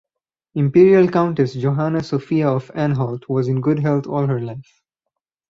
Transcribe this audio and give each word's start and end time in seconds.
Imperial 0.55 1.07
Countess 1.07 1.53
Johanna 1.53 2.01
Sophia 2.01 2.49
of 2.49 2.71
Anhalt 2.73 3.29
was 3.29 3.47
in 3.47 3.61
good 3.61 3.77
health 3.77 4.07
all 4.07 4.25
her 4.25 4.39
life. 4.39 4.81